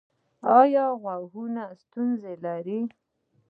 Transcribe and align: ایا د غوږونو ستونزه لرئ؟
ایا 0.59 0.85
د 0.93 0.97
غوږونو 1.01 1.65
ستونزه 1.81 2.31
لرئ؟ 2.43 2.81